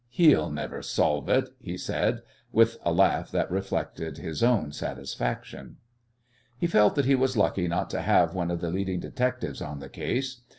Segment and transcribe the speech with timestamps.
[0.09, 5.77] "He'll never solve it," he said, with a laugh that reflected his own satisfaction.
[6.57, 9.77] He felt that he was lucky not to have one of the leading detectives on
[9.79, 10.41] the case.